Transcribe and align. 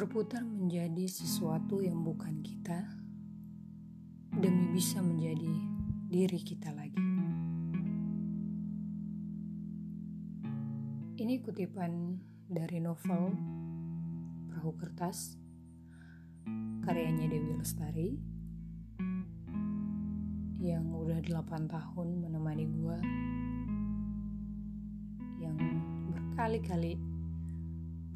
berputar 0.00 0.40
menjadi 0.40 1.04
sesuatu 1.04 1.84
yang 1.84 2.00
bukan 2.00 2.40
kita 2.40 2.88
demi 4.32 4.72
bisa 4.72 5.04
menjadi 5.04 5.52
diri 6.08 6.40
kita 6.40 6.72
lagi. 6.72 7.04
Ini 11.20 11.44
kutipan 11.44 12.16
dari 12.48 12.80
novel 12.80 13.36
Perahu 14.48 14.72
Kertas 14.80 15.36
karyanya 16.80 17.28
Dewi 17.28 17.60
Lestari 17.60 18.16
yang 20.64 20.96
udah 20.96 21.20
8 21.20 21.68
tahun 21.68 22.08
menemani 22.24 22.64
gue 22.72 22.98
yang 25.44 25.60
berkali-kali 26.08 26.96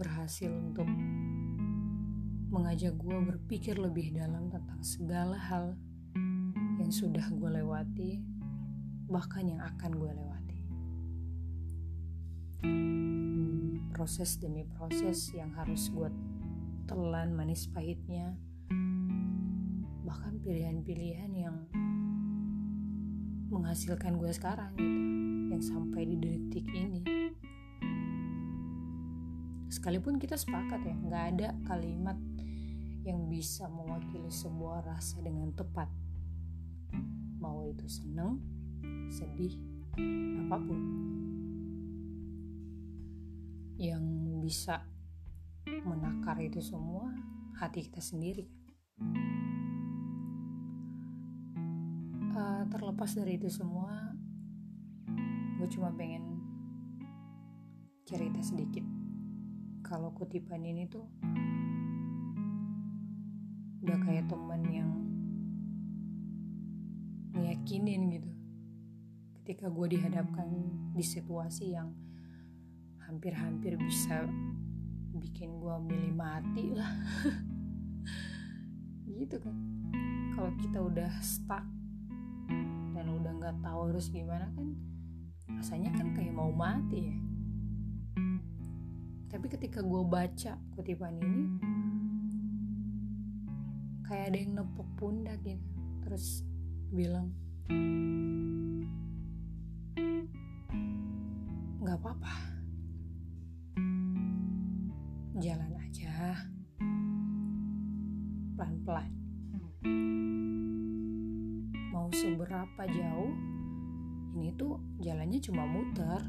berhasil 0.01 0.49
untuk 0.49 0.89
mengajak 2.55 2.95
gue 2.95 3.19
berpikir 3.35 3.75
lebih 3.75 4.15
dalam 4.15 4.47
tentang 4.47 4.79
segala 4.87 5.35
hal 5.35 5.75
yang 6.79 6.87
sudah 6.95 7.27
gue 7.35 7.51
lewati, 7.51 8.23
bahkan 9.11 9.43
yang 9.51 9.59
akan 9.59 9.91
gue 9.99 10.13
lewati. 10.15 10.61
Hmm, 12.63 13.91
proses 13.91 14.39
demi 14.39 14.63
proses 14.71 15.35
yang 15.35 15.51
harus 15.59 15.91
gue 15.91 16.07
telan 16.87 17.35
manis 17.35 17.67
pahitnya, 17.67 18.39
bahkan 20.07 20.39
pilihan-pilihan 20.39 21.35
yang 21.35 21.59
menghasilkan 23.51 24.15
gue 24.15 24.31
sekarang 24.31 24.71
gitu, 24.79 25.03
yang 25.51 25.63
sampai 25.63 26.07
di 26.07 26.17
detik 26.23 26.67
ini 26.71 27.03
sekalipun 29.75 30.23
kita 30.23 30.39
sepakat 30.39 30.87
ya 30.87 30.95
nggak 30.95 31.25
ada 31.35 31.49
kalimat 31.67 32.15
yang 33.05 33.29
bisa 33.29 33.69
mewakili 33.69 34.33
sebuah 34.33 34.89
rasa 34.89 35.21
dengan 35.21 35.53
tepat. 35.53 35.93
Mau 37.39 37.69
itu 37.69 37.85
seneng, 37.85 38.41
sedih, 39.13 39.55
apa 40.49 40.57
pun. 40.57 40.81
Yang 43.77 44.05
bisa 44.41 44.89
menakar 45.85 46.41
itu 46.41 46.65
semua 46.65 47.13
hati 47.61 47.85
kita 47.85 48.01
sendiri 48.01 48.49
Uh, 52.35 52.67
terlepas 52.67 53.15
dari 53.15 53.39
itu 53.39 53.47
semua, 53.47 54.11
gue 55.55 55.71
cuma 55.71 55.95
pengen 55.95 56.43
cerita 58.03 58.43
sedikit. 58.43 58.83
Kalau 59.87 60.11
kutipan 60.11 60.67
ini 60.67 60.91
tuh 60.91 61.07
kayak 64.25 64.41
temen 64.41 64.63
yang 64.73 64.93
ngeyakinin 67.37 68.03
gitu. 68.17 68.33
Ketika 69.37 69.69
gue 69.69 69.87
dihadapkan 69.93 70.49
di 70.97 71.05
situasi 71.05 71.77
yang 71.77 71.93
hampir-hampir 73.05 73.77
bisa 73.77 74.25
bikin 75.21 75.61
gue 75.61 75.77
milih 75.77 76.17
mati 76.17 76.73
lah. 76.73 76.89
Gitu 79.15 79.37
kan. 79.37 79.53
Kalau 80.33 80.57
kita 80.57 80.81
udah 80.81 81.13
stuck 81.21 81.69
dan 82.97 83.05
udah 83.05 83.33
nggak 83.45 83.61
tahu 83.61 83.93
harus 83.93 84.09
gimana 84.09 84.49
kan 84.57 84.73
rasanya 85.61 85.93
kan 86.01 86.17
kayak 86.17 86.33
mau 86.33 86.49
mati 86.49 87.13
ya. 87.13 87.17
Tapi 89.29 89.47
ketika 89.53 89.85
gue 89.85 90.03
baca 90.09 90.57
kutipan 90.73 91.21
ini 91.21 91.74
kayak 94.05 94.33
ada 94.33 94.39
yang 94.39 94.53
nepuk 94.61 94.89
pundak 95.01 95.41
gitu. 95.45 95.65
Terus 96.05 96.45
bilang 96.93 97.33
nggak 101.81 101.99
apa-apa. 102.01 102.35
Jalan 105.41 105.73
aja. 105.81 106.39
Pelan-pelan. 108.55 109.11
Mau 111.93 112.09
seberapa 112.15 112.83
jauh 112.89 113.35
ini 114.35 114.51
tuh 114.59 114.83
jalannya 114.99 115.39
cuma 115.39 115.65
muter. 115.65 116.21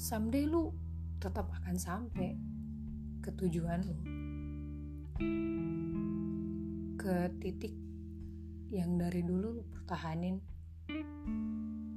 Someday 0.00 0.48
lu 0.48 0.72
tetap 1.20 1.52
akan 1.60 1.76
sampai 1.76 2.34
ke 3.20 3.30
tujuan 3.36 3.84
lu 3.84 3.96
ke 6.96 7.28
titik 7.40 7.76
yang 8.72 8.96
dari 8.96 9.20
dulu 9.20 9.60
lu 9.60 9.62
pertahanin 9.68 10.40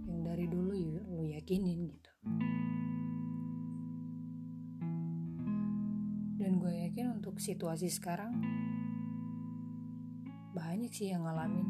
yang 0.03 0.19
dari 0.27 0.51
dulu 0.51 0.75
lu 1.07 1.23
yakinin 1.23 1.87
gitu. 1.87 2.11
Dan 6.43 6.59
gue 6.59 6.73
yakin 6.91 7.23
untuk 7.23 7.39
situasi 7.39 7.87
sekarang 7.87 8.35
banyak 10.51 10.91
sih 10.91 11.15
yang 11.15 11.23
ngalamin. 11.23 11.67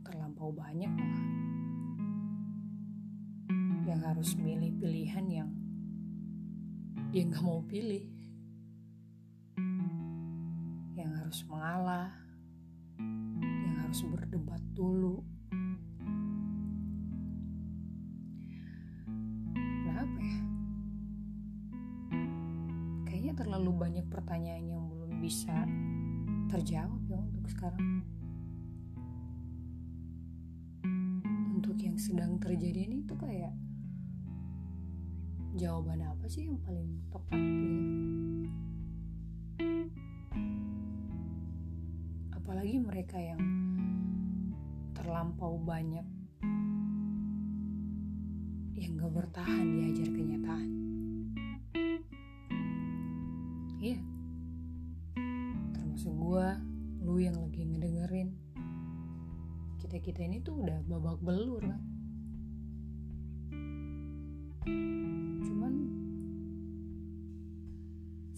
Terlampau 0.00 0.48
banyak 0.48 0.88
malah. 0.88 1.24
Yang 3.84 4.00
harus 4.00 4.30
milih 4.40 4.72
pilihan 4.80 5.26
yang 5.28 5.59
dia 7.10 7.26
nggak 7.26 7.42
mau 7.42 7.58
pilih. 7.66 8.06
Yang 10.94 11.10
harus 11.10 11.40
mengalah. 11.50 12.10
Yang 13.42 13.76
harus 13.82 14.00
berdebat 14.14 14.62
dulu. 14.78 15.18
Kenapa 19.58 20.18
ya? 20.22 20.40
Kayaknya 23.10 23.34
terlalu 23.34 23.70
banyak 23.74 24.06
pertanyaan 24.06 24.66
yang 24.70 24.86
belum 24.86 25.18
bisa 25.18 25.66
terjawab 26.46 27.02
ya 27.10 27.18
untuk 27.18 27.50
sekarang. 27.50 28.06
Untuk 31.58 31.74
yang 31.82 31.98
sedang 31.98 32.38
terjadi 32.38 32.86
ini 32.86 33.02
jawaban 35.58 36.06
apa 36.06 36.30
sih 36.30 36.46
yang 36.46 36.58
paling 36.62 37.02
tepat 37.10 37.40
gitu? 37.42 37.68
Apalagi 42.30 42.76
mereka 42.78 43.18
yang 43.18 43.42
terlampau 44.94 45.58
banyak 45.58 46.06
yang 48.78 48.96
gak 48.96 49.12
bertahan 49.12 49.66
diajar 49.74 50.08
kenyataan. 50.14 50.68
Iya. 53.80 53.98
Termasuk 55.74 56.14
gue 56.14 56.46
lu 57.02 57.16
yang 57.18 57.34
lagi 57.34 57.66
ngedengerin. 57.66 58.30
Kita 59.82 59.98
kita 59.98 60.20
ini 60.22 60.38
tuh 60.46 60.62
udah 60.62 60.78
babak 60.86 61.18
belur 61.26 61.64
kan 61.64 61.82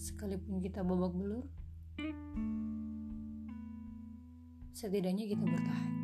sekalipun 0.03 0.59
kita 0.59 0.83
babak 0.83 1.15
belur, 1.15 1.47
setidaknya 4.75 5.31
kita 5.31 5.47
bertahan. 5.47 6.02